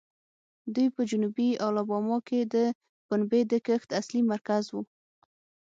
[0.73, 2.55] دوی په جنوبي الاباما کې د
[3.07, 4.81] پنبې د کښت اصلي مرکز وو.